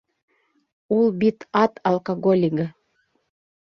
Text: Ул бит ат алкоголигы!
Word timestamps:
Ул 0.95 1.13
бит 1.25 1.47
ат 1.63 1.79
алкоголигы! 1.93 2.71